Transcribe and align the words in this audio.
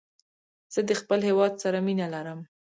زه 0.73 0.79
د 0.89 0.91
خپل 1.01 1.19
هېواد 1.29 1.53
سره 1.63 1.77
مینه 1.85 2.07
لرم. 2.13 2.39